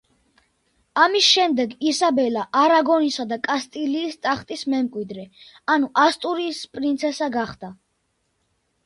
ამის 1.01 1.25
შემდეგ 1.33 1.73
ისაბელა 1.89 2.45
არაგონისა 2.61 3.25
და 3.33 3.37
კასტილიის 3.47 4.17
ტახტის 4.27 4.63
მემკვიდრე, 4.75 5.27
ანუ 5.75 5.91
ასტურიის 6.05 6.63
პრინცესა 6.79 7.29
გახდა. 7.37 7.71